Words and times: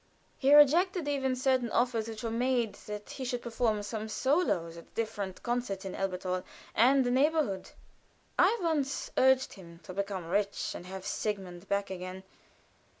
He 0.39 0.51
rejected 0.55 1.07
even 1.07 1.35
certain 1.35 1.69
offers 1.69 2.07
which 2.07 2.23
were 2.23 2.31
made 2.31 2.73
that 2.87 3.07
he 3.11 3.23
should 3.23 3.43
perform 3.43 3.83
some 3.83 4.09
solos 4.09 4.75
at 4.75 4.95
different 4.95 5.43
concerts 5.43 5.85
in 5.85 5.93
Elberthal 5.93 6.43
and 6.73 7.05
the 7.05 7.11
neighborhood. 7.11 7.69
I 8.35 8.57
once 8.63 9.11
urged 9.15 9.53
him 9.53 9.79
to 9.83 9.93
become 9.93 10.25
rich 10.25 10.73
and 10.73 10.87
have 10.87 11.05
Sigmund 11.05 11.69
back 11.69 11.91
again. 11.91 12.23